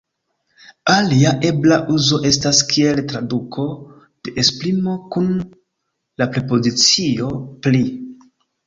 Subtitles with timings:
[0.93, 3.67] Alia ebla uzo estas kiel traduko
[4.29, 5.33] de esprimo kun
[6.23, 7.35] la prepozicio
[7.67, 7.89] "pri".